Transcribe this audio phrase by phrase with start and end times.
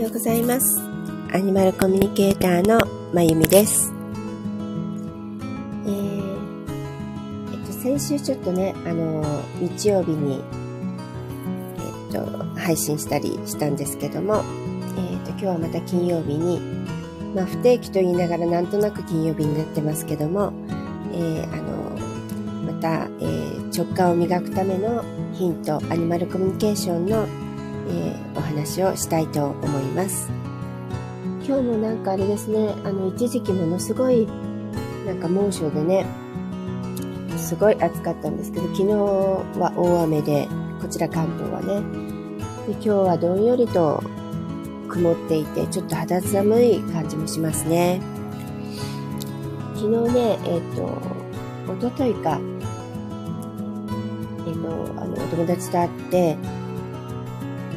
[0.00, 0.78] ようございます。
[1.32, 2.78] アニマルコミュニケーターの
[3.14, 3.94] まゆみです。
[5.86, 6.38] えー、
[7.52, 9.24] えっと、先週ちょっとね、あの、
[9.58, 10.42] 日曜日に、
[11.78, 14.44] えっと、配信したりしたんですけども、
[14.98, 16.60] えっと、今日はまた金曜日に、
[17.34, 20.52] まあ、不定期と言いながらなんとなく金曜日になってますけども、
[21.14, 27.26] えー、あの、また、えー、直感を磨くためのヒント、アニマルコミュニケーションの、
[28.56, 30.30] 話をしたいと思います。
[31.46, 34.26] 今日もなんかあれですね、あの、一時期ものすごい、
[35.06, 36.06] なんか猛暑でね、
[37.36, 38.84] すごい暑かったんですけど、昨日
[39.60, 40.48] は大雨で、
[40.80, 41.82] こちら関東はね、
[42.66, 44.02] で今日はどんよりと
[44.88, 48.00] 曇っていて、ちょっと肌寒い感じもしますね。
[49.74, 50.84] 昨日ね、えっ、ー、と、
[51.70, 52.40] おとといか、
[54.46, 56.36] えっ、ー、と、あの、お友達と会って、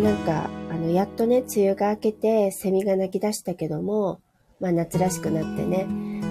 [0.02, 4.20] なんか、の、やっとね、梅雨が明けて、セミが鳴き出したけども、
[4.60, 5.86] まあ夏らしくなってね、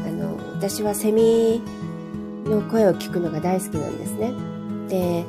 [0.06, 1.62] あの、私はセミ
[2.44, 4.32] の声を聞くのが大好きなんですね。
[4.88, 5.24] で、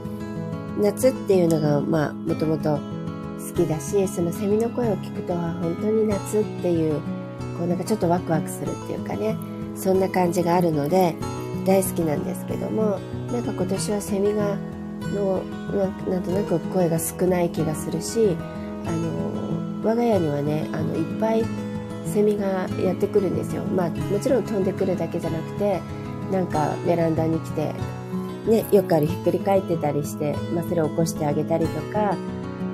[0.81, 6.99] 夏っていうのが、まあ、もともと好きだし、そのセミの声を聞くと、本当に夏っていう、
[7.57, 9.35] こうなんかちょっとワクワクするっていうかね、
[9.75, 11.15] そんな感じがあるので、
[11.65, 12.99] 大好きなんですけども、
[13.31, 14.57] なんか今年はセミが
[15.13, 15.43] の
[16.09, 18.35] なんとなく声が少ない気がするし
[18.89, 21.45] あの我が家にはねあのいっぱい
[22.05, 23.63] セミがやってくるんですよ。
[23.63, 25.79] まあもちろん飛んでくるだけじゃなくて
[26.31, 27.73] なんかベランダに来て、
[28.47, 32.15] ね、よくあるひっくり返ってたりして、まあ、それを起こしてあげたりとか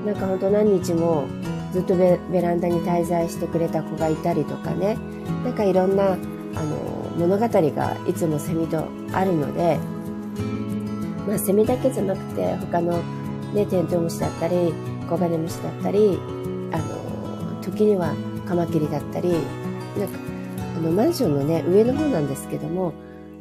[0.05, 1.25] なんかほんと何日も
[1.73, 4.97] ずっとベランダに滞在してくれた子がいたりとかね。
[5.43, 6.17] なんかいろんなあの
[7.17, 9.77] 物語がいつもセミとあるので
[11.27, 13.01] まあ、セミだけじゃなくて他の、
[13.53, 14.73] ね、テントウムシだったり
[15.05, 16.19] コガネムシだったり
[16.71, 18.13] あの時には
[18.47, 19.39] カマキリだったりなん
[20.09, 20.19] か
[20.77, 22.93] あのマンションのね上の方なんですけども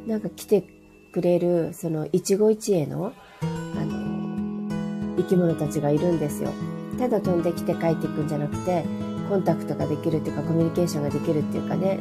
[0.07, 0.63] なんか来て
[1.11, 6.51] くれるその一期一会のあの生き物たちがいるんですよ。
[6.99, 8.83] ただ飛んできて帰っていくんじゃなくて
[9.29, 11.99] コンタクトができるっていうかコミュニケーションができるっていうかね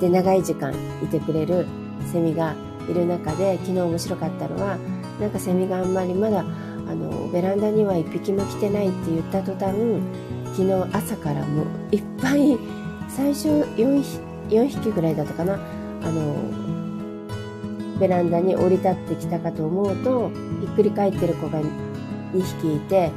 [0.00, 1.66] で長い時間いてくれる
[2.12, 2.54] セミが
[2.88, 4.76] いる中で昨日面白かったのは
[5.20, 6.44] なんかセミがあんまりまだ
[6.88, 9.74] あのベランダには1匹も来てないって言った途端
[10.56, 12.58] 昨日朝からもういっぱい
[13.08, 14.02] 最初 4,
[14.48, 15.58] 4匹ぐらいだったかな。
[16.04, 16.64] あの
[17.98, 20.30] ベランダに降り立ってきたかと思うと
[20.60, 23.10] ひっくり返ってる子が2匹いて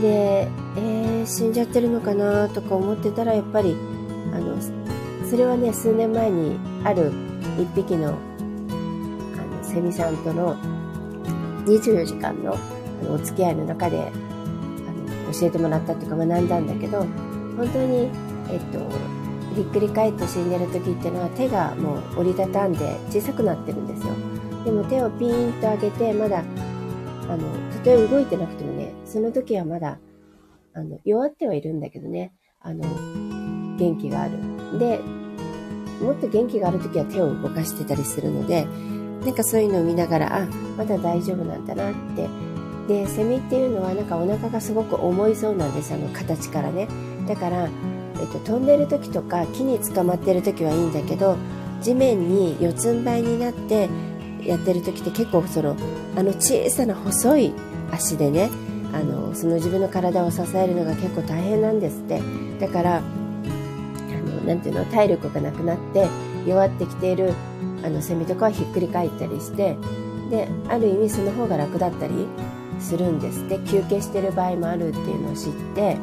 [0.00, 3.76] で、えー、死んじゃってるのかなとか思ってたらやっぱり
[4.34, 4.56] あの
[5.28, 7.12] それはね数年前にある
[7.56, 8.18] 1匹の
[9.62, 10.56] セミさんとの
[11.64, 12.58] 24時間の
[13.02, 14.10] のお付き合いの中で
[15.32, 17.00] 教えてもらったっていうか学んだんだけど
[17.56, 18.10] 本当に、
[18.50, 18.78] えっと、
[19.54, 24.14] ひっくり返って死んでる時っていうのは手がもう折りたたんで小さくなってるんですよ
[24.64, 26.42] でも手をピーンと上げてまだあ
[27.36, 29.98] のたとえ動いてなくてもねその時はまだ
[30.74, 32.84] あの弱ってはいるんだけどねあの
[33.76, 34.38] 元気がある
[34.78, 35.00] で
[36.00, 38.66] もっと元気がある時は手を動かしてたりするので
[39.24, 40.46] なんかそういうのを見ながら、あ、
[40.76, 42.51] まだ大丈夫なんだなって。
[42.88, 46.88] で、セミっていうのはなんかお腹がすごく重いそうなんです、あの形からね。
[47.28, 47.68] だから、
[48.20, 51.36] えっと、飛んでる時とか木に捕まってる時はいいんだけど、
[51.80, 53.88] 地面に四つん這いになって
[54.44, 55.76] やってる時って結構その、
[56.16, 57.54] あの小さな細い
[57.90, 58.50] 足でね、
[58.92, 62.20] あの、その自分の体を支えるのが結構大変なんですって。
[62.60, 66.06] だから、あの、なんていうの、体力がなくなって
[66.46, 67.32] 弱ってきている
[67.84, 69.76] あのセミとかはひっくり返ったりして
[70.30, 72.26] である意味その方が楽だったり
[72.82, 75.96] するんですって休憩してる場合もあるっていうのを知って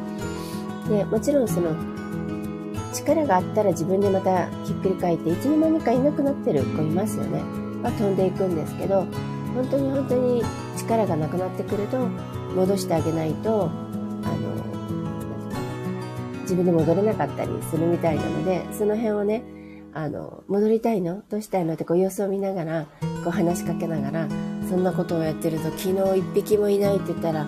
[0.88, 1.74] でもちろんその
[2.92, 7.40] 力があったら自分でまたひっくり返っていつの間にかいなくなってる子いますよね。
[7.82, 9.06] は飛んでいくんですけど
[9.54, 10.42] 本当に本当に
[10.76, 11.98] 力がなくなってくると
[12.56, 13.70] 戻してあげないと
[14.24, 14.50] あの
[16.42, 19.42] 自分で戻れなかったりするみたいなのでその辺をね
[19.92, 21.24] あの、戻りたいの？
[21.28, 21.74] どうしたいの？
[21.74, 22.86] ってこう様子を見ながら、
[23.24, 24.28] こう話しかけながら、
[24.70, 25.80] そんなことをやってると、昨
[26.12, 27.42] 日一匹もいないって言ったら、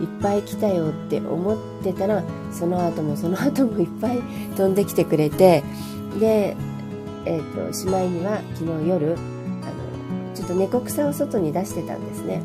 [0.00, 2.22] いっぱい来たよって思ってたら、
[2.52, 4.20] その後もその後もいっぱい
[4.56, 5.64] 飛んできてくれて、
[6.20, 6.56] で、
[7.24, 9.16] えっ、ー、と、しまいには昨日夜、あの、
[10.36, 12.42] ちょっと猫草を外に出してたんですね。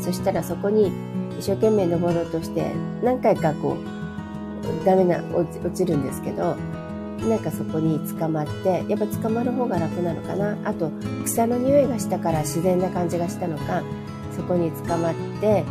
[0.00, 0.90] そしたらそこに
[1.38, 2.72] 一生懸命登ろうとして、
[3.02, 3.76] 何回かこ
[4.82, 6.56] う、ダメな、落ちるんですけど、
[7.28, 10.56] なんかそこに捕まってやっぱ捕まる方が楽なのかな。
[10.64, 10.90] あと
[11.24, 13.82] 草の匂いがしたから自然な感じがしたのか
[14.36, 15.64] そこに捕まって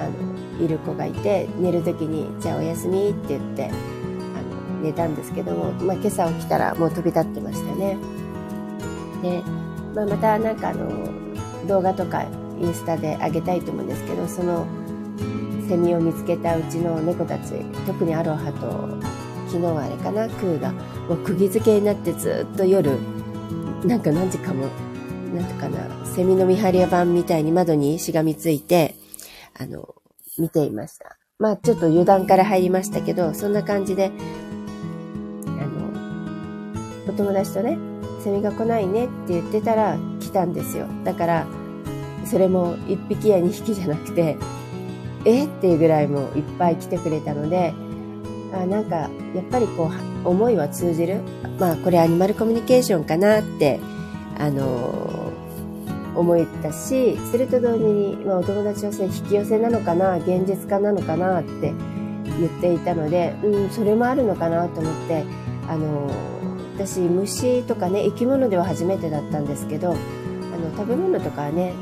[0.00, 3.68] あのいる子がいて寝る時に「じゃあおやすみ」って言ってあ
[4.76, 7.96] の寝たんですけども、まあ、今朝起きたらもう飛び立ってましたね。
[9.22, 9.42] で、
[9.94, 10.88] まあ、またなんかあの
[11.66, 12.24] 動画とか
[12.60, 14.66] インスタで上げたいと思うんですけどその
[15.68, 17.54] セミを見つけたうちの猫たち
[17.86, 19.19] 特にアロハと
[19.50, 20.72] 昨日はあれかなクーが。
[21.08, 22.92] もう釘付けになってずっと夜
[23.84, 24.66] なんか何時かも
[25.34, 28.94] なんてかなセミの見張り屋版みたいに窓にしがみついて
[29.58, 29.96] あの
[30.38, 31.16] 見ていました。
[31.40, 34.12] まあちょっと油断から入りましたけどそんな感じで
[35.46, 37.76] あのお友達とね
[38.22, 40.86] セミが来ないねって言ってたら来たんですよ。
[41.02, 41.46] だから
[42.24, 44.36] それも1匹や2匹じゃなくて
[45.24, 47.74] えっていうぐらいもいっぱい来てくれたので
[48.52, 49.08] あなんかや
[49.40, 49.90] っぱりこ
[50.24, 51.20] う思いは通じる？
[51.58, 53.80] まあこれアニマルコミュニケーションかなって
[54.38, 60.16] あのー、思ったしそれと同時に、まあ、お友達はそれ引き寄せなのかな？
[60.16, 61.72] 現実化なのかなって
[62.24, 65.24] 言っていたのでうんそれもあるのかなと思って
[65.68, 71.74] あのー、私虫とかね生き物では初めてだったんですけどあの食べ物とかはね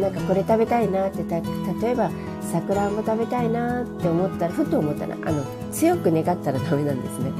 [0.00, 2.10] なんかこれ食べたいなって例えば
[2.40, 7.32] さくらんぼ食べたいなって思ったらふと思ったらあの強く願ったらダメなんですね。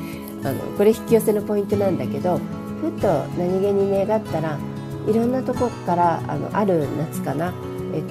[0.44, 2.38] あのこれ引き寄せのポイントなんだけど
[2.80, 4.58] ふと何気に願ったら
[5.06, 7.52] いろんなとこからあのある夏かな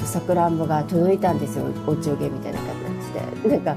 [0.05, 3.49] さくらんぼが届いたんですよお中元みたいな形で。
[3.49, 3.75] なんか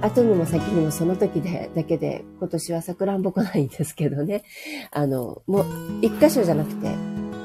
[0.00, 4.44] 後にも先にもその時でだけで今年はさくらんぼ来ないんですけどね。
[4.90, 5.66] あのもう
[6.02, 6.94] 一箇所じゃなくて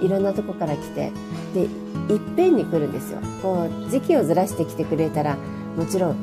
[0.03, 1.11] いろんなとこから来て
[1.53, 3.19] でいっぺんに来るんですよ。
[3.41, 5.37] こう時期をずらしてきてくれたら
[5.77, 6.15] もちろん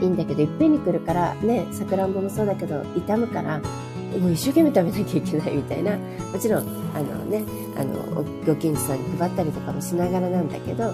[0.00, 5.98] いいんだけどいっぺんに来るからねさくらんぼもそうだけど傷むからもう一生懸命食べなきゃいけないみたいな。
[6.32, 7.42] もちろんあのね
[7.76, 10.92] あのご近所さんに配ったりとかもしながらなんだけど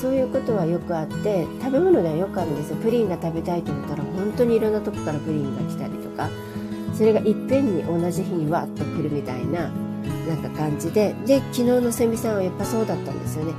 [0.00, 2.76] そういうことはよくあって食べ物ではよくあるんですよ。
[2.76, 6.28] プリンが食べたいと思ったら本当にいろんなとこからプリンが来たりとか
[6.92, 9.70] それがいっぺんに同じ日にわっと来るみたいな
[10.28, 13.52] なんか感じでで昨日のセミさんはやっぱそうだったんですよね。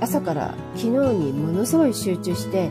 [0.00, 2.70] 朝から昨日にものすごい集中して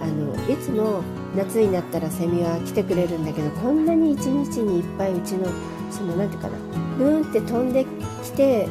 [0.00, 1.02] あのいつも
[1.36, 5.48] 夏になったらセミは来てくれるんだけどこんなに一日にいっぱいうちの
[5.90, 6.58] その何て言うかな
[6.96, 7.84] ブーンって飛んで
[8.22, 8.68] きて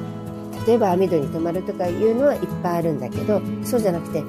[0.66, 4.22] 例えば網戸に止まるとかいうのはいっぱいあるんだけどそうじゃなくて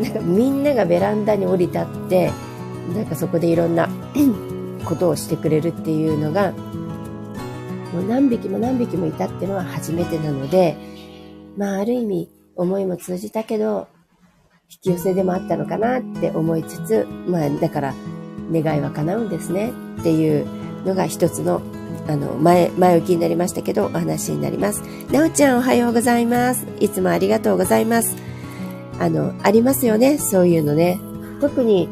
[0.00, 2.30] なんかみんながベランダに降り立って
[2.94, 3.88] なんかそこでいろんな
[4.84, 6.52] ことをしてくれるっていうのが
[7.92, 10.76] もう何匹も何匹もいたっていうのは初めてなので、
[11.56, 13.88] まあある意味思いも通じたけど、
[14.70, 17.94] 引き寄せでもあったのかなって思いつつ、まあだから
[18.52, 20.46] 願いは叶うんですねっていう
[20.84, 21.62] のが一つの
[22.08, 24.80] あの、前、前置きになりましたけど、お話になります。
[25.10, 26.66] なおちゃんおはようございます。
[26.78, 28.14] いつもありがとうございます。
[29.00, 31.00] あの、ありますよね、そういうのね。
[31.40, 31.88] 特に、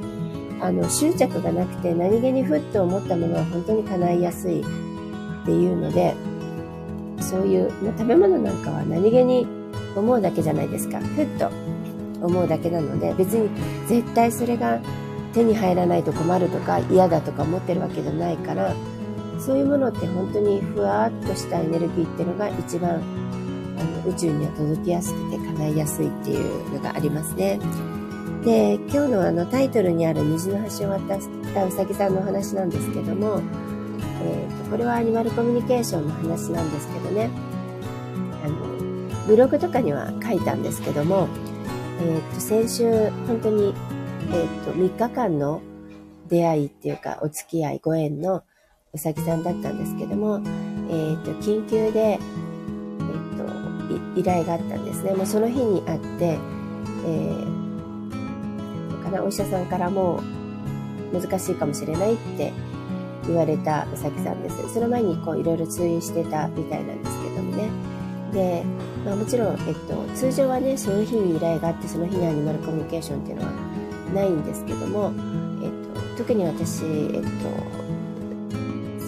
[0.61, 4.65] あの、執着がなくて何気にふっと思ったものは本当に叶いやすい
[5.45, 6.15] っていうので、
[7.21, 9.47] そういう、まあ、食べ物なんかは何気に
[9.95, 10.99] 思うだけじゃないですか。
[10.99, 11.49] ふっと
[12.27, 13.49] 思うだけなので、別に
[13.87, 14.81] 絶対それが
[15.35, 18.75] 手に入らないと困るとか嫌だとか思ってるわけじゃないから、
[19.39, 23.03] そういうものって本当にふわっとしたエネルギーっていうのが一番
[23.79, 27.59] あの宇宙には届きやすくて叶いやすいっていうのがありますね。
[28.45, 31.21] で、今日のあのタイトルにある虹の橋を渡っ
[31.55, 33.41] たうさぎさんのお話なんですけども、
[34.25, 37.31] えーと、これはアニマルコミュニケーションの話なんですけどね。
[38.45, 38.57] あの
[39.27, 41.29] ブログとかには書いたんですけども、
[42.01, 43.75] えーと、先週本当に、
[44.31, 45.61] えーと、3日間の
[46.29, 48.43] 出会いっていうかお付き合いご縁の
[48.93, 50.41] うさぎさんだったんですけども、
[50.89, 55.15] えー、と緊急で、えー、と依頼があったんですね。
[55.15, 56.39] もうその日にあって、
[57.07, 60.23] えー、かなお医者さんからも
[61.13, 62.53] 難しいかもしれないって
[63.27, 64.75] 言われたうさぎさんです。
[64.75, 67.69] その前にこういろいろ通院してたみたいなんですけどもね。
[68.33, 68.65] で、
[69.05, 73.53] まあ、もちろん、えっと、通常はね、その日に依頼があって、その日にアニマルコミュニケーションっていうのは
[74.15, 75.13] ないんですけども、
[75.63, 75.71] えっ
[76.17, 77.29] と、特に私、えっと、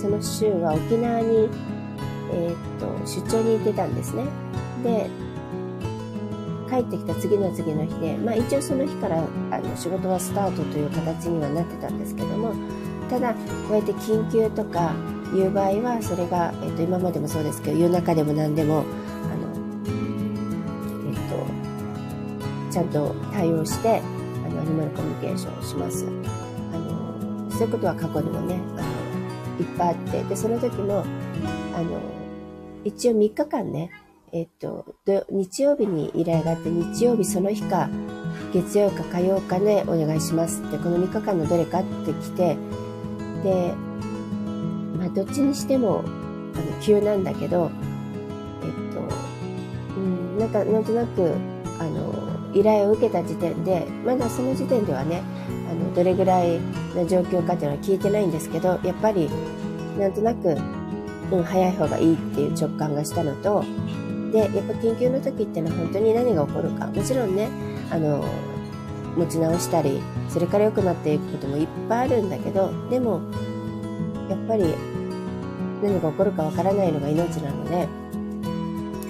[0.01, 1.49] その週は沖縄に、
[2.33, 4.25] えっと、出張に行ってたんですね。
[4.85, 5.11] で、
[6.69, 12.53] 帰ってきた次の次の日で、まあ一応その日からあの仕事はスタートという形にはなってたんですけども、
[13.09, 14.95] ただこうやって緊急とか
[15.35, 19.53] いう場合はそれが、えっと、今までもそうですけど夜中でも何でもあの、
[21.09, 21.15] えっ
[22.69, 26.07] と、ちゃんと対応してあのアニマルコミュニケーションをします。
[26.07, 28.87] あのそういうことは過去にもねあの
[29.59, 31.05] いっぱいあってでその時も
[31.75, 32.01] あの
[32.85, 33.91] 一応3日間ね
[34.33, 34.85] えっと、
[35.31, 37.89] 日曜日に依頼があって日曜日その日か
[38.53, 42.57] 月曜か火曜かでお願いしますってこの3日間のどれかって来て
[43.43, 43.75] で、
[44.99, 46.05] まあ、どっちにしても
[46.55, 47.71] あの急なんだけど
[48.63, 49.01] えっと、
[49.97, 51.35] うん、なんかなんとなく
[51.79, 52.15] あの
[52.55, 55.23] 依頼を受けた時点でまだその時点ではね
[55.71, 56.59] あのどれぐらい
[56.95, 59.29] の状況かっていうのは聞いてないんですけどやっぱり
[59.99, 60.57] なんとなく、
[61.31, 63.65] うん、早い方がいいっていう直感がしたのと
[64.33, 66.87] でやっぱ緊急の時ってのは本当に何が起こるか。
[66.87, 67.49] もちろんね
[67.91, 68.25] あの
[69.17, 73.21] 持ち直したりそれから良くなっていくこともいっぱいあるんだけどでも
[74.29, 74.75] やっぱり
[75.83, 77.89] 何が起こるかわからないのが命なので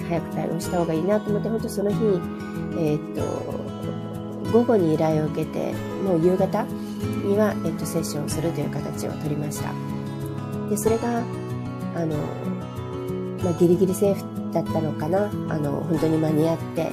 [0.07, 5.73] 早く対応した方がいいなと思って本当その日、えー、っと午後に依頼を受けて
[6.03, 9.73] もう夕方には、えっと、セッションをするという形を取りました。
[10.69, 12.17] でそれがあの、
[13.43, 15.25] まあ、ギリギリセーフだったのかな。
[15.49, 16.89] あの本当に間に合って、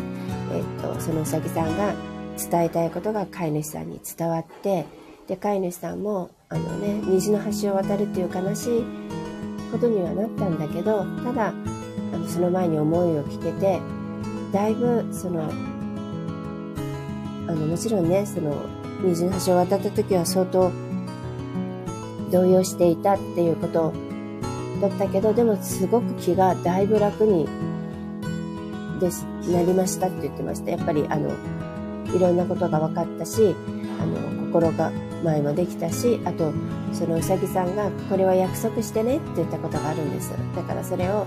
[0.53, 1.95] えっと、そのうさぎさんが
[2.37, 4.87] 伝えたいことが飼い主さんに伝わって
[5.27, 8.85] で飼い主さんもあの、ね、虹の橋を渡るっていう悲しい
[9.73, 11.53] ことにはなったんだけどただあ
[12.17, 13.81] のその前に思いを聞けて
[14.53, 15.43] だいぶその
[17.47, 18.55] あのもちろんねその
[19.03, 20.71] 虹の橋を渡った時は相当
[22.31, 23.93] 動揺していたっていうこと
[24.81, 27.49] だったけどでもすごく気がだいぶ楽に
[29.01, 30.71] ですなりましたって言ってました。
[30.71, 31.31] やっぱりあの
[32.15, 33.55] いろんなことが分かったし
[34.01, 34.91] あの心が
[35.25, 36.53] 前もできたしあと
[36.93, 40.33] そのうさぎさんがこれは約束してねって言ったことがあるんです。
[40.55, 41.27] だからそれを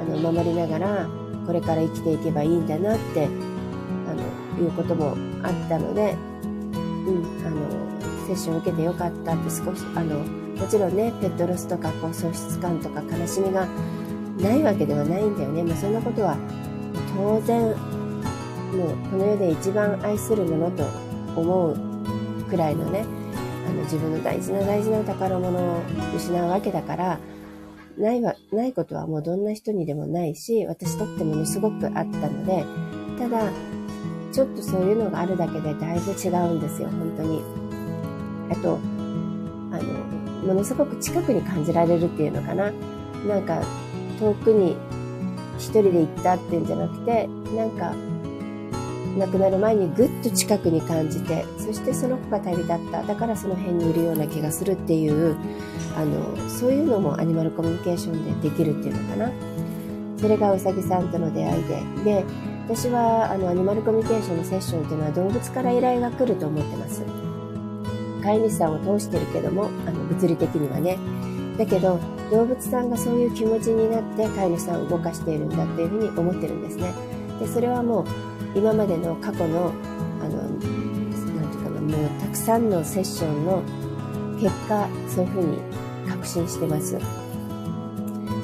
[0.00, 1.08] あの守りながら
[1.46, 4.14] これから生きていけばいいんだなってあ
[4.58, 13.66] のいうこともあったので、うん、あのセッション受けてよかったって少しあのもちろんねペットロスとかこう喪失感とか悲しみが
[14.38, 16.36] ないわけではないんだよね、まあ、そんなことは
[17.16, 17.74] 当然
[18.72, 20.84] もうこの世で一番愛するものと
[21.36, 23.04] 思うくらいのね
[23.66, 25.82] あの自分の大事な大事な宝物を
[26.16, 27.18] 失うわけだから
[27.98, 32.64] ないはないことはもうどんな人にでもないし私とってものすごくあったので
[33.18, 33.50] ただ
[34.32, 37.42] ちょっとそういうのがあるだけでだいぶ違うんですよ本当に。
[38.50, 38.78] あと
[39.72, 39.82] あの
[40.46, 42.72] ものすごく近くに感じられるっていうのかな。
[43.26, 43.62] なんか
[44.18, 44.76] 遠くに
[45.58, 47.94] 一人で行ったっていうんじゃなくてなんか
[49.18, 53.02] 亡くなる前にぐっと近くに感じてそしてその子が旅立った。
[53.02, 55.36] だからその辺にいるような気がするっていう
[55.96, 59.32] あのそういうのもアニマルコミュニケーションでできるっていうのかな。
[60.18, 61.82] それがうさぎさんとの出会いで。
[62.04, 62.24] で
[62.68, 67.02] 私はあのアニマルコミュニケーションのセッションっていうのは動物から依頼が来ると思ってます。
[68.22, 70.96] 飼い主さんを通してるけどもあの物理的にはね。
[71.58, 71.98] だけど
[72.30, 76.94] 動物さんがそういう気持ちになって飼い主さんを動かしているんだっていうふうに思ってるんですね。
[77.40, 78.04] でそれはもう
[78.54, 79.72] 今までの過去の
[80.20, 83.62] あのなんていうかなもうたくさんのセッションの
[84.40, 85.58] 結果そういうふうに
[86.08, 86.98] 確信してます。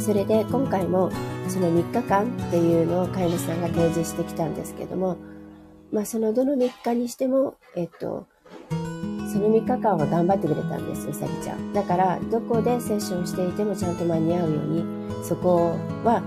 [0.00, 1.10] それで今回も
[1.48, 5.16] その3日間っていうのを飼い主さんが提示してきたんですけども
[5.92, 8.26] まあそのどの3日にしてもえっと
[8.70, 11.72] その3日間は頑張ってくれたんですうさぎちゃん。
[11.72, 14.84] だからどこでセッションしていてもちゃんと間に合うように
[15.24, 16.22] そこは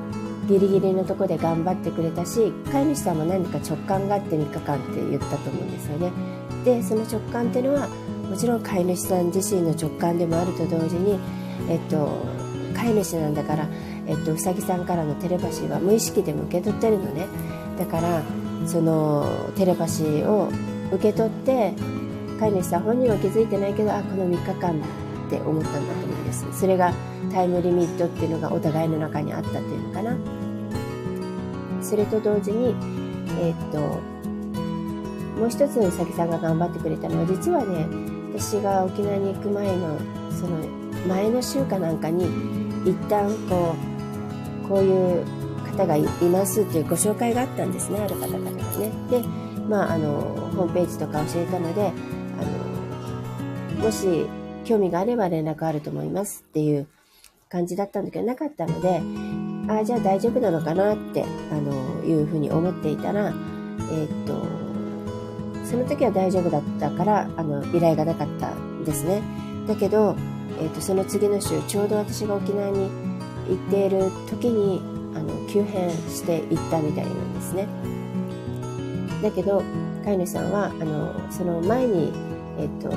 [0.51, 6.12] ギリギリのとこで頑張ってくれたし飼い主さんも何か直感があって3日間って言ったと思うんですよね。
[6.65, 7.88] でその直感っていうのは
[8.29, 11.20] もちろん飼い主さん自身の直感でもあると同時に
[11.70, 12.10] えっと
[12.75, 13.67] 飼い主なんだから
[14.08, 17.27] えっとうさぎさんからのテレパシーは無意識でも受け取ってるのね。
[17.79, 18.22] だから
[18.67, 20.50] そのテレパシーを
[20.91, 21.74] 受け取って
[22.39, 26.46] 飼い主さん本人は気づいてないけどあこの3日間って思ったんだと思うんです。
[26.51, 26.93] それが
[27.31, 30.40] タイムリミットっていうのがお互いの中にあったっていうのかな。
[31.81, 32.75] それと同時に
[33.39, 33.79] えー、っと
[35.39, 37.88] もう一つのうさぎさんが頑張ってくれたのは実はね
[38.38, 39.97] 私が沖縄に行く前の
[40.31, 40.57] その
[41.07, 42.25] 前の週かなんかに
[42.85, 43.75] 一旦こ
[44.65, 45.25] うこういう
[45.65, 48.91] 方がいますっていうご紹介があったんですねある方々がね。
[49.09, 49.21] で
[49.67, 50.11] まああの
[50.55, 51.91] ホームページとか教えたので
[52.39, 54.25] あのもし
[54.63, 56.88] 興味があれば連絡あると思いますっていう
[57.50, 59.01] 感じだったんだけどなかったので、
[59.79, 64.45] あ、じゃあ大丈夫なのかなって、あの、いうふうに思っていたら、えー、っと、
[65.65, 69.21] その時は大丈夫だったから、あの、依頼がなかったんですね。
[69.67, 70.15] だけど、
[70.59, 72.89] えー、っと、その次の週、ちょうど私が沖縄に
[73.47, 74.81] 行っている時に、
[75.15, 77.67] あの、急変していったみたいなんですね。
[79.21, 79.63] だけど、
[80.03, 82.11] 飼い主さんは、あの、その前に、
[82.57, 82.89] えっと、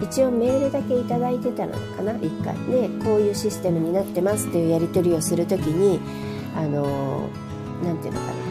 [0.00, 2.54] 一応メールだけいただいてたのかな？1回。
[2.66, 6.00] でこういうシステムになってますっていうやり取りをするときに
[6.56, 7.28] あの
[7.82, 8.48] 何て言うのかな？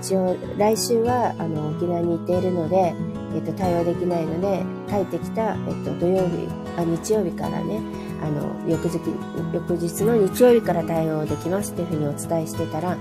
[0.00, 2.94] 一応来週はあの沖縄に行っているので、
[3.34, 7.80] えっと、対応できないので帰ってきた、えっと、土曜日あ日曜日からね
[8.20, 8.98] あの翌日
[9.54, 12.96] 翌日の日曜日から対応できますっていうふうにお伝えしてたら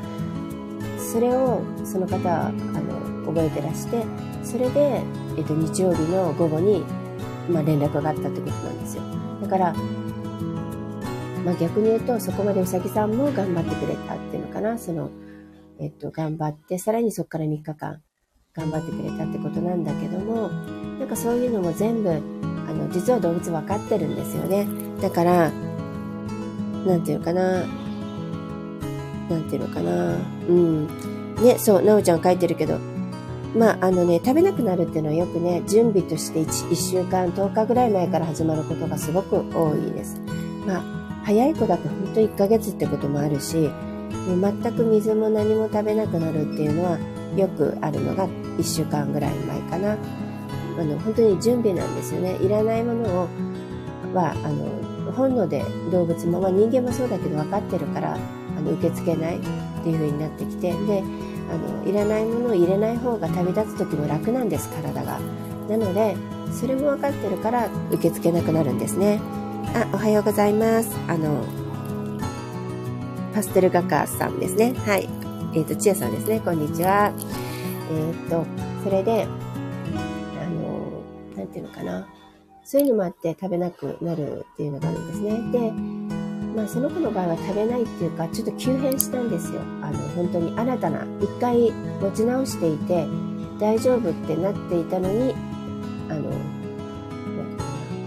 [0.99, 4.05] それをその方はあの覚えてらして
[4.43, 5.01] それで、
[5.37, 6.83] えっと、日曜日の午後に、
[7.49, 9.03] まあ、連絡があったってことなんですよ
[9.41, 9.73] だから、
[11.43, 15.09] まあ、逆に言うとそこまでうさぎさんも頑張ってくれたっていうのかなその
[15.79, 18.01] えっと、頑張って、さらにそこから3日間
[18.53, 20.49] 頑張ってくれたってことなんだけども、
[20.99, 22.15] なんかそういうのも全部、あ
[22.73, 24.67] の、実は動物分かってるんですよね。
[25.01, 25.51] だから、
[26.85, 27.65] なんていうかな、
[29.29, 30.15] なんていうのかな、
[30.47, 30.87] うん。
[31.43, 32.79] ね、そう、なおちゃん書いてるけど、
[33.55, 40.19] まあ、あのね、食べなくなるっていうのはよくね、準備として 1, 1週間、10日ぐらい前から始まることがすごく多いです。
[40.67, 40.83] まあ、
[41.24, 43.69] 早い子だと本当1ヶ月ってこともあるし、
[44.27, 46.97] もう全く水も何も食べなくなるっていうのは
[47.35, 49.97] よくあるのが1週間ぐらい前かな。
[50.77, 52.35] あの本当に準備なんですよね。
[52.41, 53.29] いらないものを
[54.13, 59.39] はあの本能で動物も、まあ、人間もそうだけど分かってるからあの受け付けないっ
[59.83, 61.03] ていう風になってきてで
[61.51, 65.19] あのいらないものを入れない方が旅立つ時も楽なんです体が。
[65.69, 66.15] なので
[66.51, 69.19] それも分かってるから受け付けなくなるんですね。
[69.73, 70.95] あ、おはようございます。
[71.07, 71.43] あの
[73.33, 74.73] パステル画家さんですね。
[74.85, 75.09] はい。
[75.53, 76.39] えっ、ー、と、ちやさんですね。
[76.39, 77.11] こんにちは。
[77.91, 78.45] えっ、ー、と、
[78.81, 81.03] それで、あの、
[81.35, 82.07] なんていうのかな。
[82.63, 85.31] そういうのもあって食べなくなるっていうのがあるんですね。
[85.51, 85.73] で、
[86.55, 89.62] まあその子の場合は食べないっていうか、ちょっと急変したんですよ。
[89.81, 93.07] あの、本当に新たな、一回持ち直していて、
[93.59, 95.33] 大丈夫ってなっていたのに、
[96.09, 96.31] あの、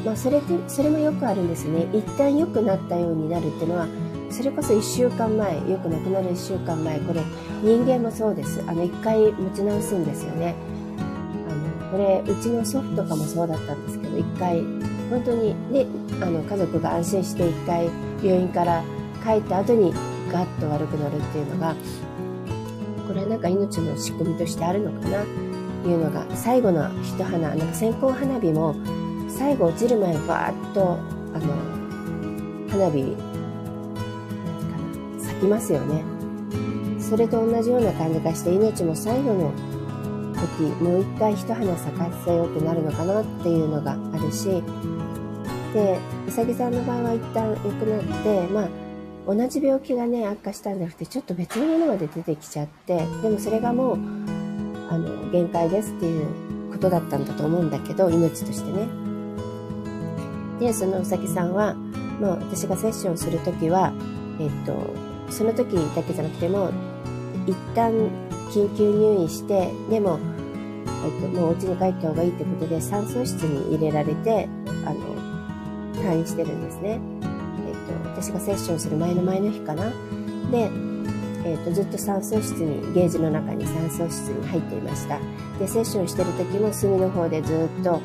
[0.05, 1.89] まあそれ、それもよくあるんですね。
[1.93, 3.87] 一旦良くなったようになるっていうのは、
[4.31, 7.23] それこそ1週間前よく亡くなる1週間前これ
[7.63, 10.55] 人間もそうですあの1回持ち直すんですよね
[11.49, 14.63] あのこれうちの祖父とかもそうだったんですけど1回
[15.11, 15.87] 本当にで
[16.23, 17.89] あの家族が安心して1回
[18.23, 18.83] 病院から
[19.25, 19.93] 帰った後に
[20.33, 21.75] ガッと悪くなるっていうのが
[23.07, 25.23] これはなんか命の仕組みとしてあるのかな
[25.87, 28.75] いうのが最後の一花なんか線香花火も
[29.29, 30.99] 最後落ちる前にバーッと
[31.35, 31.55] あの
[32.69, 33.17] 花火
[35.19, 36.03] 咲きますよね。
[37.01, 39.53] それと同じような感じがして命も最後の
[40.35, 44.63] 時もう一回一花咲かせようってなるのかなっていうのがあるし
[45.73, 48.69] でうさぎさんの場合は一旦良くなってまあ
[49.27, 53.97] 同じ病気がね悪化したんじゃなくてちょっと別のものまで出てきちゃってでもそれがもう
[54.91, 58.89] あの限界ですっていうことだったんだと思うんだけど命としてね。
[60.59, 61.75] でそのうさぎさんは、
[62.21, 63.93] まあ、私がセッションする時は
[64.41, 64.75] えっと
[65.31, 66.71] その時だけじゃなくても
[67.47, 67.93] 一旦
[68.51, 70.19] 緊急入院してでも、
[71.05, 74.49] えっと、もうお家に帰った方がいいってことで酸素室に入れられて
[74.85, 75.18] あの
[75.99, 77.01] 退院してるんですね、
[77.67, 77.75] えっ
[78.13, 79.91] と、私がセッションする前の前の日かな。
[80.51, 80.71] で、
[81.45, 85.19] えっと、ずっと酸素室にゲージの中に酸素室に入っていました。
[85.59, 88.01] でセッションしてる時も隅の方でずっと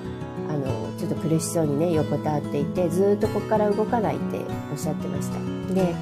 [0.49, 4.39] あのちょっと苦しそうにね横たわっていてずっとここから動かないって
[4.71, 5.39] おっしゃってました。
[5.73, 5.95] で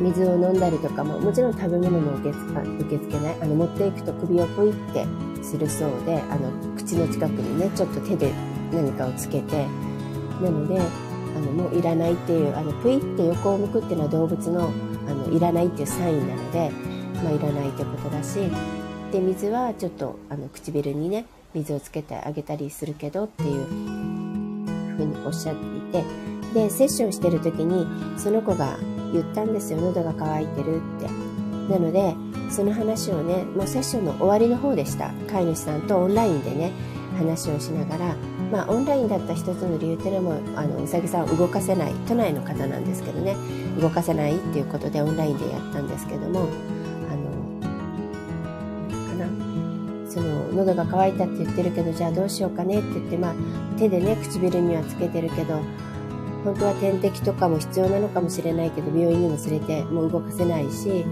[0.00, 3.36] 水を飲んだりとかも、もちろん食べ物も受け受け付けない。
[3.40, 5.06] あの、持っていくと首をポイって
[5.42, 8.30] するそうで、あの、口の近くにね、ちょっと手で
[8.72, 9.66] 何かをつけて、
[10.42, 14.70] なので、あの、もういらないっていう、あの、ぷいって横を向くっていうのは動物の、
[15.08, 16.70] あの、いらないっていうサインなので、
[17.22, 18.50] まあ、いらないってことだし、
[19.12, 23.66] で、水はちょっと、あの、唇にね、水をつけてあげたりするけどっていう
[24.96, 26.04] ふうにおっしゃっていて、
[26.54, 27.86] で、セッションしてる時に、
[28.18, 28.78] その子が
[29.12, 29.80] 言ったんですよ。
[29.80, 31.36] 喉が渇いてるって。
[31.68, 32.14] なので
[32.50, 35.10] その話をねもうセッションの終わりの方でした。
[35.30, 36.72] 飼い主さんとオンラインでね。
[37.16, 38.14] 話をしながら
[38.52, 43.34] まあオンラインだった一つの理由っていうのもあのうさぎさんを動かせない都内の方なんですけどね。
[43.80, 46.48] 動かせないっていうことでオンラインでやったんですけども
[47.10, 47.60] あの
[48.90, 49.26] かな？
[50.10, 53.34] その喉が渇いたって言ってるけどじゃあどうしようかねって言ってまあ
[53.78, 55.60] 手でね唇にはつけてるけど
[56.42, 61.04] 本当は点滴とかも必要なのかもしれないけど病院にも連れてもう動かせないし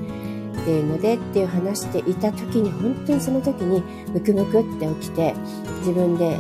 [0.64, 3.80] っていうのでっていう話していた時に本当にその時に
[4.12, 5.34] ムクムクって起きて
[5.78, 6.38] 自分で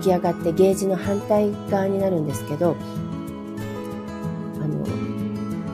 [0.00, 2.76] 起き上がってゲージの反対側になるんですけど
[4.56, 4.78] あの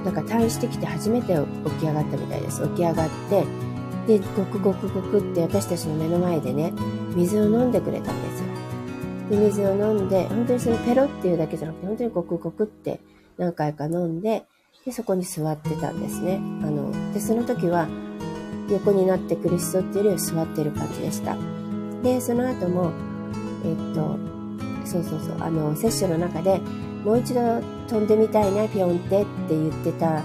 [0.04, 3.44] なんか退院してきて初めて起き上がったみたいです起き上がって
[4.06, 6.72] でゴクゴクゴクって私たちの目の前でね
[7.14, 8.52] 水を飲んでくれたんですよ
[9.32, 13.00] で、水を飲んで、本当にそのペロっていうだけじゃなくて、本当にゴクゴクって
[13.38, 14.44] 何回か飲んで、
[14.84, 16.36] で、そこに座ってたんですね。
[16.62, 17.88] あの、で、その時は、
[18.70, 21.36] 横になって苦しそうっていうよりは座ってる感じでした。
[22.02, 22.92] で、その後も、
[23.64, 24.16] えっと、
[24.84, 26.60] そうそうそう、あの、セッションの中で
[27.04, 27.40] もう一度
[27.88, 30.22] 飛んでみたいな、ピョンってって言ってたっ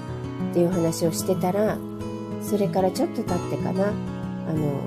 [0.53, 1.77] ていう話をしてたら、
[2.41, 3.91] それからちょっと経ってかな、あ
[4.53, 4.79] の、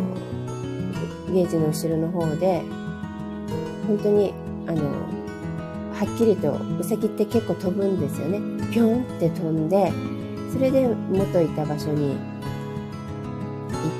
[1.32, 2.62] ゲージの後ろの方で、
[3.86, 4.32] 本当に、
[4.66, 4.84] あの、
[5.92, 8.40] はっきりと、ウサギって結構飛ぶんですよね。
[8.72, 9.92] ぴょんって飛んで、
[10.52, 12.16] それで元いた場所に行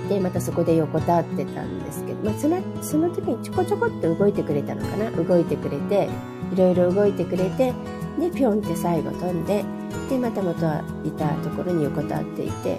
[0.06, 5.10] って、またそこで横たわってたんですけど、まあ、その、その時にちょこちょこっと動いてくれたのかな。
[5.10, 6.08] 動いてくれて、
[6.52, 7.72] いろいろ動いてくれて、
[8.18, 9.64] で、ぴょんって最後飛んで、
[10.08, 10.66] で、また元
[11.04, 12.78] いたところに横たわっていて、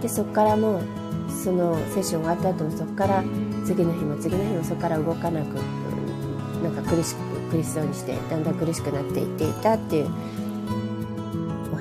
[0.00, 0.82] で、そこからもう、
[1.28, 3.24] そのセッション終わった後もそこから
[3.64, 5.54] 次の日も次の日もそこから動かなく、
[6.62, 10.10] なんか苦しく苦しそうにしてだんだん苦しくなっていっていたっていう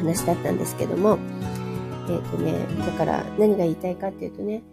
[0.02, 1.18] 話だったんですけども、
[2.10, 2.54] えっ、ー、とね、
[2.86, 4.64] だから何が言いたいかっていうとね、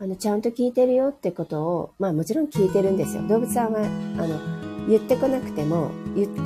[0.00, 3.22] あの、ちゃんと聞いてるよってことを、まあもちろん聞いてるんですよ。
[3.28, 3.84] 動物さんは、あ
[4.26, 5.90] の、言ってこなくても、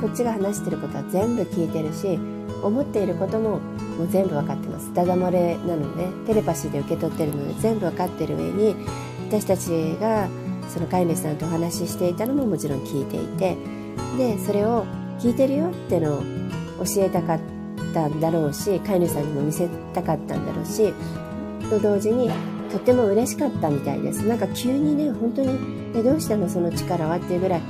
[0.01, 2.19] こっちが話してることは全部聞いてるし、
[2.63, 3.59] 思っていることも
[3.97, 4.93] もう全部分かってます。
[4.93, 8.75] ダダ漏れなので、テレパシーで受け取ってるので全部分かってる上に、
[9.29, 10.27] 私たちが
[10.69, 13.55] その飼い主さんとお話ししていたのももちろん聞いていて、
[14.17, 14.85] でそれを
[15.19, 16.23] 聞いてるよってのを
[16.85, 17.39] 教えたかっ
[17.93, 20.93] たんだろうし飼い主さんにも見せたかったんだろうし
[21.69, 22.29] と同時に
[22.71, 25.57] とっても嬉しかったみたいですなんか急にね本当に
[25.95, 27.61] 「えどうしたのその力は?」っていうぐらい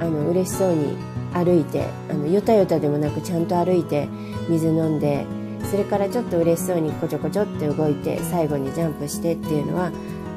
[0.00, 0.96] あの嬉しそうに
[1.32, 4.08] 歩いてあのよたよたでもなくちゃんと歩いて
[4.48, 5.24] 水飲んで
[5.70, 9.90] それからちょっと嬉しそうにこちょこちょって動いて最後にジャンプしてっていうのは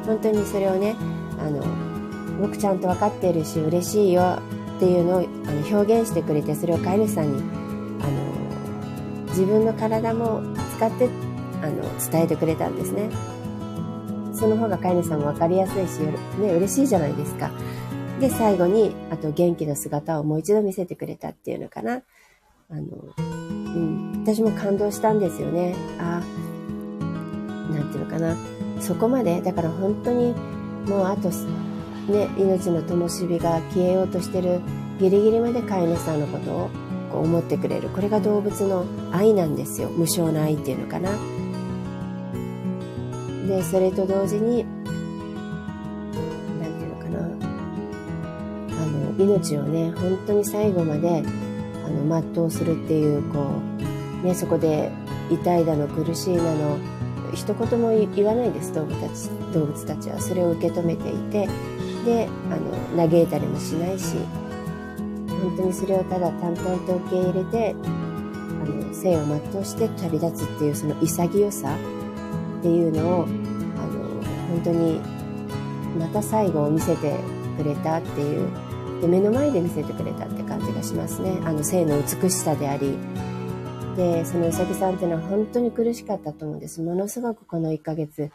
[0.05, 0.95] 本当にそれをね
[1.39, 1.61] あの
[2.41, 4.39] 僕ちゃんと分かってるし嬉しいよ
[4.77, 7.43] っていうのをあの表現してくれてそれを飼い主さんに
[9.39, 10.41] 自分の体も
[10.75, 11.10] 使って
[11.62, 13.10] あの伝えてくれたんですね。
[14.34, 15.99] その方が飼い主さんも分かりやすいし、
[16.41, 17.49] ね、嬉しいじゃないですか。
[18.19, 22.02] で最後にあと元気な姿をもう一度見せてくれたっていうのかな。
[22.69, 22.82] あの、
[23.17, 23.21] う
[23.80, 25.73] ん、私も感動したんですよね。
[25.99, 26.21] あ
[27.71, 28.36] なんていうのかな。
[28.82, 30.34] そこまでだから本当に
[30.86, 31.30] もうあと
[32.12, 34.60] ね、命の灯火が消えようとしてる
[34.99, 36.69] ギリギリまで飼い主さんのことを
[37.12, 37.89] こう思ってくれる。
[37.89, 39.89] これが動物の愛なんですよ。
[39.89, 41.12] 無償の愛っていうのかな。
[43.48, 44.63] でそれと同時に
[46.60, 47.19] 何て言うのかな。
[48.84, 51.24] あの命をね本当に最後まで
[51.86, 53.54] あの全うするっていうこ
[54.22, 54.91] うねそこで
[55.32, 56.78] 痛いだの苦しいなの
[57.34, 58.74] 一言も言わないです。
[58.74, 60.19] 動物たち動物たちは。
[60.19, 61.48] それを受け止めていて
[62.06, 62.56] であ
[62.95, 64.15] の嘆いたりもしないし。
[65.39, 71.75] 本当にそれをただ淡々と受け入れてあの生を全うして旅立つっていうその潔さ
[72.60, 74.99] っていうのをあの本当に
[75.97, 77.15] また最後を見せて
[77.58, 78.49] くれたっていう
[79.02, 81.39] で目の前で見せてくれたって感じがしますね。
[81.45, 82.97] あの性の美しさであり。
[83.95, 86.82] でそのうさぎさんっていうのは本当に苦しかったと思うんです。
[86.82, 88.32] ものすごくこの1ヶ月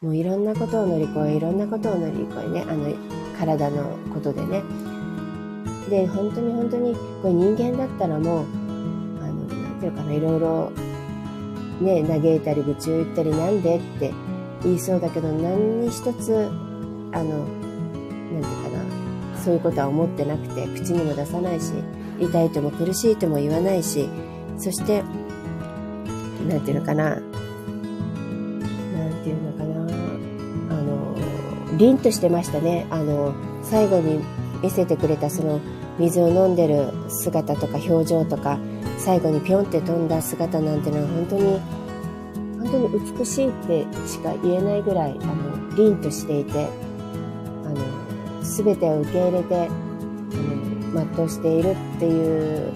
[0.00, 2.94] もういろんなことを乗り越えいろんなことを乗り越えねあの
[3.38, 4.62] 体のことでね。
[5.88, 8.46] で本当に本当にこれ人間だったらもう
[9.22, 10.72] あのなんていうかないろいろ
[11.80, 14.12] ね嘆いたり愚痴を言ったりなんでって
[14.62, 16.48] 言いそうだけど何に一つ
[17.12, 17.48] あのなん
[18.30, 18.84] ていうかな
[19.42, 21.72] そういうことは思ってなくて口にも出さないし
[22.18, 24.08] 痛いとも苦しいとも言わないし
[24.58, 25.02] そして
[26.48, 27.20] なんていうのかななん
[29.22, 29.80] ていうのかな
[30.76, 32.86] あの凛としてましたね。
[32.90, 34.20] あの最後に
[34.62, 35.60] 見せてくれたその
[35.98, 38.58] 水を飲んでる姿とか表情とか
[38.98, 41.60] 最後にピョンって飛んだ姿なんてのは本当に
[42.58, 46.68] 本当に美しいってしか言えないぐらいあの凛としていて
[47.64, 49.70] あの全てを受け入れてあ
[50.98, 52.72] の全うしているっていう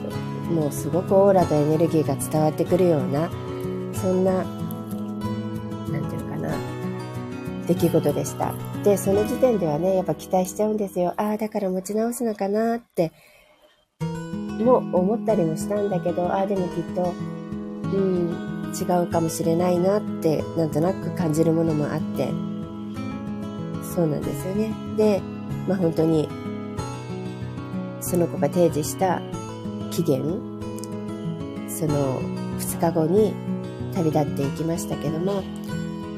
[0.50, 3.30] もうすごくオーラとエネルギーが伝わってくるような
[3.92, 4.44] そんな
[7.68, 8.54] 出来事でした。
[8.82, 11.12] で、その時点ではね、やっぱ期待しちゃうんですよ。
[11.18, 13.12] ああ、だから持ち直すのかなって、
[14.64, 17.12] も思ったりもしたんだけど、ああ、でもきっと、
[17.84, 22.28] うん、違うかもしれないなって、なんとなく感じるものもあって、
[23.94, 24.72] そうなんですよね。
[24.96, 25.20] で、
[25.68, 26.28] まあ本当に、
[28.00, 29.20] その子が提示した
[29.90, 30.22] 期限、
[31.68, 32.20] その
[32.58, 33.34] 2日後に
[33.94, 35.42] 旅立っていきましたけども、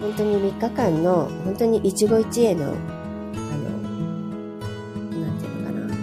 [0.00, 2.74] 本当に3日間の本当に一期一会のあの
[5.18, 5.94] なんていうのかな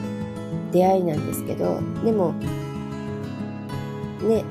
[0.71, 2.33] 出会いなんですけどでも
[4.21, 4.43] ね、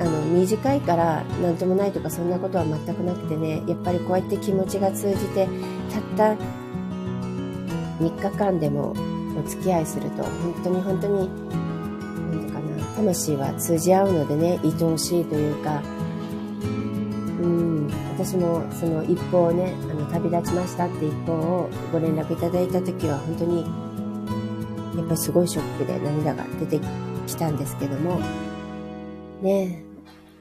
[0.00, 5.48] あの、短いから何ともないとかそんなことは全くなくてね、やっぱりこうやって気持ちが通じて、
[5.90, 6.36] たった
[8.02, 8.94] 3日間でも
[9.38, 15.82] お付き合いすると、本当に本当に、なんていうかな、魂は通じ合うのでね、愛おしいというか、
[17.40, 17.71] うん、
[18.24, 23.62] 私もその一報をね、あの、旅立ちましたって一報をご連絡いただいた時は、本当に、
[24.96, 26.80] やっぱりすごいショックで涙が出て
[27.26, 28.20] きたんですけども、
[29.42, 29.84] ね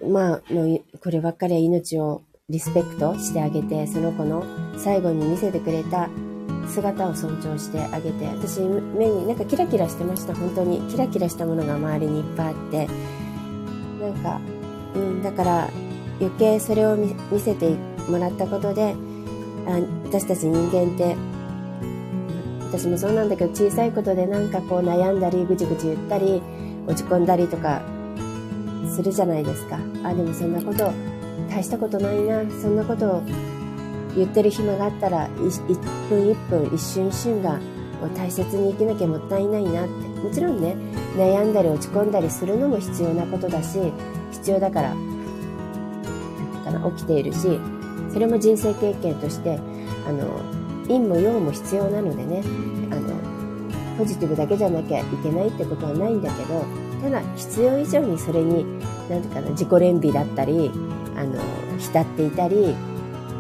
[0.08, 4.46] まあ、のこればっかりは命をリスペクトしてあげて、その子の
[4.78, 6.08] 最後に見せてくれた
[6.68, 10.82] 姿を尊重してあげて、私目になんかキラキラしてました、本当に。
[10.92, 12.88] キラキラしたものが周りにいっぱいあって。
[14.00, 14.40] なんか、
[14.96, 15.70] うん、だから
[16.22, 17.76] 余計それを見せて
[18.08, 18.96] もらったことで、
[19.68, 21.16] あ私たち人間って、
[22.72, 26.42] 私もそうなんだけど、小さいことでなんかこう悩んだり、ぐちぐち言ったり、
[26.88, 27.82] 落ち込んだりとか
[28.96, 29.78] するじゃないですか。
[30.04, 30.92] あ、でもそんなこと、
[31.50, 33.24] 大したことないな、そんなことを
[34.16, 35.66] 言ってる暇があったら、1
[36.08, 37.60] 分1分、一瞬一瞬が
[38.16, 40.12] 大切に生きなきゃもったいないなって。
[40.22, 40.76] もちろんね、
[41.18, 43.80] 悩んだり落ち込んだりするのも必要なことだし、
[44.32, 44.94] 必要だから、
[46.72, 47.60] かな、起きているし、
[48.14, 49.60] それも人生経験として、
[50.08, 50.42] あの、
[50.88, 52.44] 陰も陽も必要なのでね、
[52.92, 53.14] あの、
[53.98, 56.66] ポジティブだけじゃなきゃいけないってことはないんだけど、
[57.02, 58.64] ただ必要以上にそれに
[59.10, 60.72] 何てかな自己憐憫だったり
[61.16, 61.42] あの
[61.80, 62.76] 浸っていたり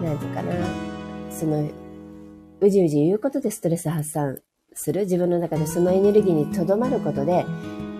[0.01, 0.53] 何ていうかな
[1.29, 1.69] その
[2.59, 4.39] うじうじ言うことでストレス発散
[4.73, 7.45] する自分の中でそのエネルギーにとどまることで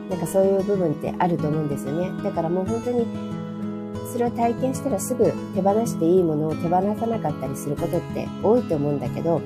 [0.10, 2.12] なんかそういう部分ってあると思うんですよね。
[2.22, 3.06] だからもう本当に
[4.12, 9.41] それを体験したらすぐ手放していいものを手放さなかったりすることって多いと思うんだけど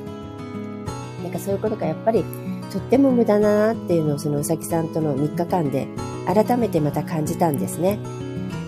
[1.24, 2.24] なんかそういうことがやっぱり
[2.72, 5.88] とっても無駄だなっていうのをそのうさぎさんとの3日間で
[6.26, 8.00] 改めてまた感じたんですね。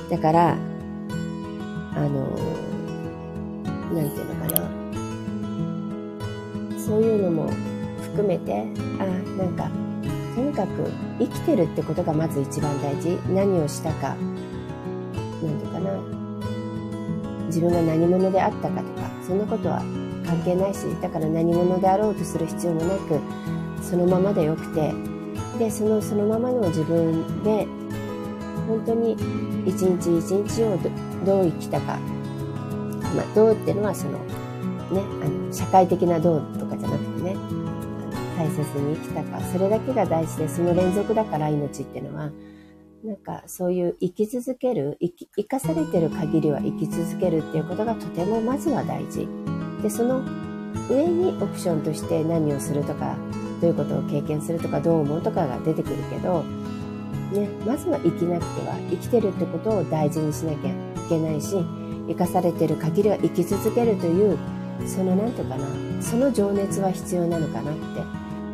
[0.09, 0.55] だから、あ
[1.99, 2.27] の、
[3.93, 4.69] なんていうのかな。
[6.79, 7.49] そういうのも
[8.01, 8.65] 含めて、
[8.99, 9.05] あ、
[9.37, 9.69] なんか、
[10.35, 13.17] とにかく生きてるってことがまず一番大事。
[13.27, 14.15] 何をしたか、
[15.43, 15.91] なんていうかな。
[17.47, 19.79] 自分が何者であったかとか、そんなことは
[20.25, 23.19] 関係ないし、だから何者であろうとする必要もなく、
[23.81, 24.93] そのままでよくて
[25.57, 27.65] でそのそのままの自分で
[28.67, 29.13] 本当に
[29.65, 30.77] 一日一日を
[31.25, 31.97] どう生きたか、
[33.15, 34.25] まあ、どうっていうのはその、ね、
[34.91, 37.35] あの社会的などうとかじゃなくてね
[38.37, 39.39] 大切に生きたか。
[39.51, 42.29] それだけが大事でその連続だから命っていうのは。
[43.03, 49.27] なんかそういう生き続ける生き生かされてる限りは生き続けるっていうことがとてもまずは大事。
[49.81, 50.23] でその
[50.89, 53.15] 上にオプションとして何をするとか
[53.61, 56.43] どういうことを経験するとかどう思うとかが出てくるけど、
[57.31, 60.73] ね、まずは生きなくては生きてるってことを大事にしなきゃい
[61.09, 61.55] けないし
[62.07, 64.37] 生かされてる限りは生き続けるという
[64.85, 65.67] その何て言うかな
[66.01, 67.75] その情熱は必要なのかなっ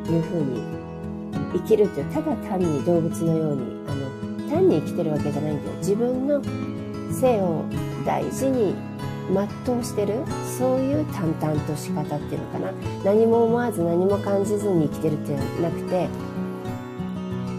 [0.03, 0.61] ていうふうに
[1.53, 3.82] 生きるってただ単に動物のように
[4.53, 5.77] 単に生きてるわけじゃないんだよ。
[5.77, 6.41] 自分の
[7.11, 7.65] 性を
[8.05, 8.75] 大事に
[9.65, 10.21] 全うしてる
[10.57, 12.71] そういう淡々とし方っていうのかな。
[13.03, 16.07] 何も思わず何も感じずに生きてるっていうのはなくて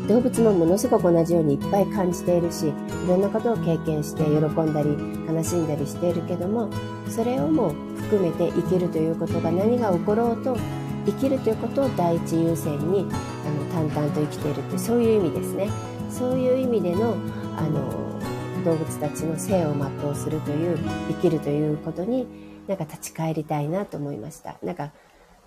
[0.09, 2.73] 動物もものすごく同じようにいっぱい感じているしい
[3.09, 4.91] ろんなことを経験して喜んだり
[5.27, 6.69] 悲しんだりしているけども
[7.09, 10.59] それをも含めて生きるということが何が起ころうと
[11.07, 15.69] 生きるということを第一優先にあの淡々と生きているってそういう意味ですね。
[16.17, 17.17] そういう意味での
[17.57, 18.15] あの
[18.65, 22.27] 動物たちの生を全うするという生きるということに
[22.67, 24.57] なんか立ち返りたいなと思いました。
[24.63, 24.93] なんか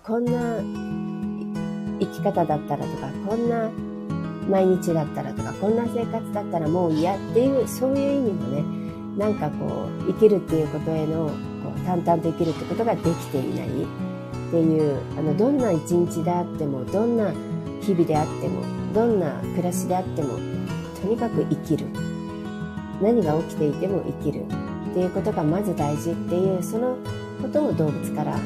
[0.04, 0.60] こんな
[2.00, 3.70] 生き方だったらとかこんな
[4.48, 8.48] 毎日だったらとかこんな生活だったらもう嫌っていうそういう意味の
[9.16, 13.68] ねなんかこう生きるっていうことへのこう淡々と生きるってことができていない。
[14.48, 17.30] っていうあのどんな一日であってもどんな
[17.82, 18.62] 日々であっても
[18.94, 20.38] どんな暮らしであっても
[21.00, 21.86] とにかく生きる。
[23.00, 24.44] 何が起きていても生きる。
[24.90, 26.96] っていうことがまず大事っていうその
[27.40, 28.40] ことを動物からやっ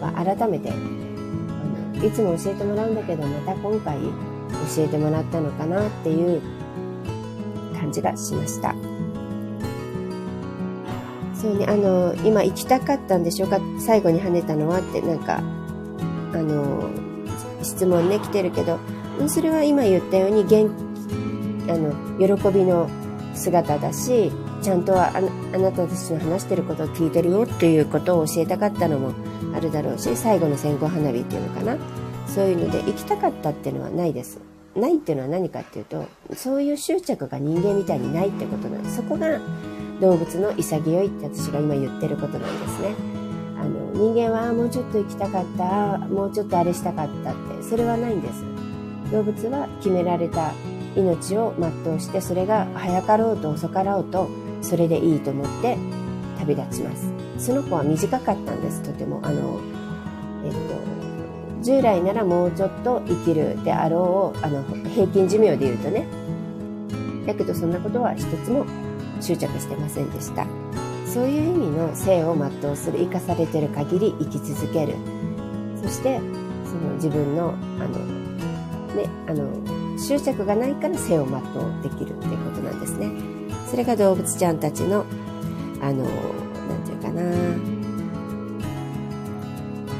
[0.00, 3.98] ぱ改めてあのいつも教えてもらうんだけどまた今回
[4.76, 6.42] 教えてもらったのかなっていう
[7.78, 8.74] 感じがしました。
[11.34, 13.60] そうね、あの、今行きたかったんでしょうか？
[13.78, 15.42] 最後に跳ねたのはってなんか、あ
[16.38, 16.88] の、
[17.62, 18.78] 質問ね、来てるけど、
[19.28, 20.70] それは今言ったように元
[21.68, 22.88] あの、喜びの
[23.34, 24.30] 姿だし
[24.62, 29.12] ちゃんとああなたたちの話してることを聞いてるよっていうことを教えたかったのも
[29.54, 31.76] あるだろうし最後の線香花火っていうのかな
[32.28, 34.38] そういうので行きたかったっていうのはないです
[34.76, 38.96] ないっていうのは何かっていうと、そういう執着が人間みたいにないってことなんです。
[38.96, 39.38] そこが
[40.00, 42.94] 動物の潔いって私が今言ってることなんですね。
[43.56, 48.44] あの、人間はもうちょっと生きたかった、もうちょっとあれしたかったって、それはないんです。
[49.12, 50.52] 動物は決められた
[50.96, 54.28] 命を全うして、それが早かろうと遅かろうと、
[54.62, 55.76] それでいいと思って
[56.38, 57.12] 旅立ちます。
[57.38, 59.20] その子は短かったんです、とても。
[59.22, 59.60] あの、
[60.44, 60.58] えっと、
[61.62, 66.06] 従来ならもうちょっと生きるであろう、あの、平均寿命で言うとね。
[67.26, 68.66] だけどそんなことは一つも
[69.20, 70.46] 執着してませんでした。
[71.06, 74.94] そういう意味の生を全うする、生かされてる限り生き続ける。
[75.82, 76.20] そして、
[76.64, 78.24] その自分の、あの、
[78.94, 79.48] ね、あの、
[79.98, 83.10] 執着がないから生を全うできるっていうことなんですね。
[83.70, 85.04] それが動物ちゃんたちの、
[85.80, 87.24] あの、なんていうかな、あ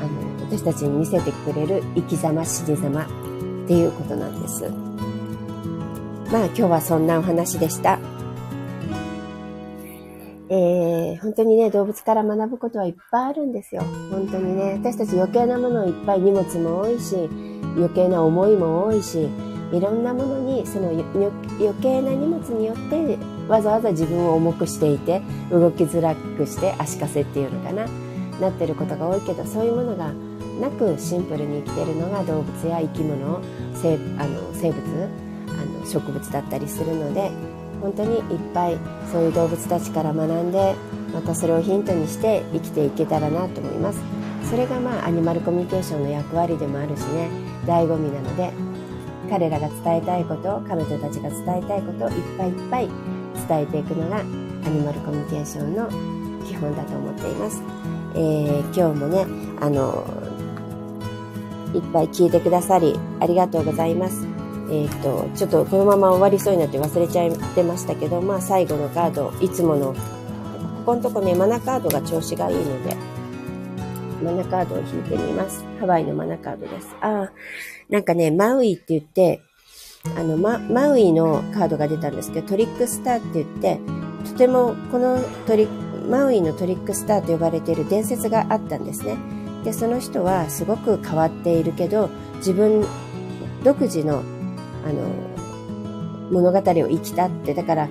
[0.07, 3.07] の、私たちに見せてくれる生き様、死に様っ
[3.67, 4.71] ていうことなんです。
[6.31, 7.99] まあ今日はそんなお話でした。
[10.51, 13.83] えー、本当にね、動物から学ぶことはいっぱいあるんですよ。
[14.11, 17.29] 本当にね、私たち余計なものいっぱい荷物も多いし、
[17.77, 19.29] 余計な思いも多いし、
[19.73, 21.05] いろんなものに、その余
[21.81, 27.87] 計な荷物によって、わざわざ自分を重くしていて、動きづらくして足かせっていうのかな、
[28.41, 30.13] なってることが多いけど、そういうものが
[30.61, 33.41] なくシンプルに生きてるのが動物や生き物、
[33.75, 34.81] 生あの生物、
[35.49, 37.31] あの植物だったりするので、
[37.81, 38.23] 本当にいっ
[38.55, 38.79] ぱい
[39.13, 40.75] そういう動物たちから学んで
[41.13, 44.01] またそれをヒントにして生きていけたらなと思います。
[44.49, 47.29] それがまあアニマルコミュニケーションの役割でもあるしね
[47.67, 48.53] 醍醐味なので
[49.31, 52.89] 彼らが伝えたいことを彼女たちが伝えたいことをいっぱいいっぱい
[53.49, 55.89] 伝えていくのがアニマルコミュニケーションの
[56.45, 57.63] 基本だと思っています、
[58.15, 59.27] えー、今日もね
[59.61, 60.05] あの
[61.75, 64.35] いっぱい聞いてくださりありがとうございます
[64.71, 69.99] えっ、ー、と、ちょっとこのまま終わりそうになって忘れちゃってましたけど、まあ最後のカード、いつもの、こ
[70.87, 72.97] このとこね、マナカードが調子がいいので、
[74.23, 75.65] マナカードを引いてみます。
[75.81, 76.97] ハワイのマナカードです。
[77.01, 77.33] ああ、
[77.89, 79.41] なんかね、マウイって言って、
[80.17, 83.81] あの、ママウイのカードが出たんですけど、トリックスターって言って、
[84.25, 85.67] とてもこのトリ
[86.09, 89.17] マウイのトリックスターと呼ばれている伝説があったんですね。
[89.65, 92.85] で、その人はすごく変わっているけど、自分
[93.63, 94.23] 独自の
[94.87, 95.35] あの、
[96.31, 97.89] 物語を生きたって、だから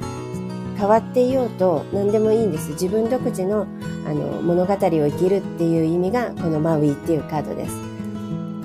[0.78, 2.72] 変わっていようと何でもいいんです。
[2.72, 3.68] 自分独自の
[4.06, 7.93] あの物語を生きるっていう意味がこのマウイっていうカードです。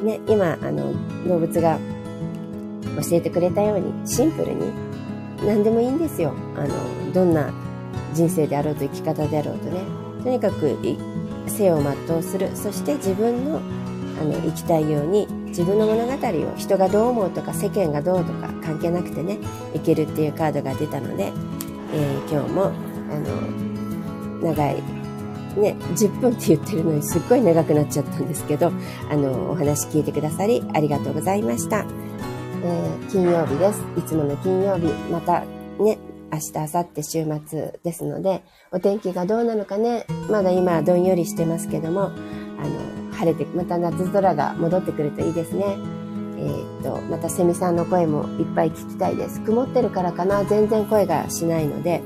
[0.03, 0.93] ね、今、あの、
[1.27, 1.79] 動物が
[3.03, 4.73] 教えてくれたようにシンプルに
[5.45, 6.35] 何でもいいんですよ。
[6.57, 7.51] あの、どんな
[8.15, 9.81] 人生であろうと生き方であろうとね。
[10.23, 10.77] とにかく
[11.47, 12.51] 生を全うする。
[12.55, 13.61] そして自分の
[14.21, 19.39] あの生きたいように自分の物語を人がどう思うとか世間がどうとか関係なくてね
[19.75, 21.33] いけるっていうカードが出たので、
[21.95, 23.19] えー、今日もあ
[24.41, 24.98] の長い
[25.59, 28.73] ね10分って言ってるのにすっごい長くなっちゃったんですけど
[29.11, 31.85] あのお話聞いてくださりありがとうございました、
[32.63, 35.41] えー、金曜日ですいつもの金曜日また
[35.83, 35.99] ね
[36.31, 45.65] 明日、明後日週末ですので、お天気がどうなのかね、まだ今どんよりしてますけども、あの、晴れて、また夏空が戻ってくるといいですね。
[46.39, 49.41] えー、っと、またセミさんの声もいっぱい聞きたいです。
[49.43, 52.03] 曇ってるからかな、全然声がしないので、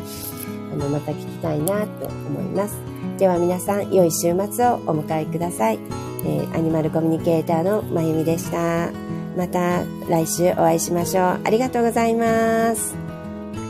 [0.73, 2.92] あの、また聞きたいなと思います。
[3.23, 5.79] では皆さん、良い週末をお迎えください。
[6.27, 8.91] えー、アニマルコミュニケーターのまゆみでした。
[9.37, 11.41] また来週お会いしましょう。
[11.45, 12.97] ありがとうございます。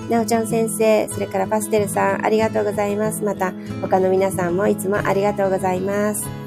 [0.08, 3.22] なおちゃん先生、それからパステルさん、ありがとうございます。
[3.22, 6.41] また他の皆さんもいつもありがとうございます。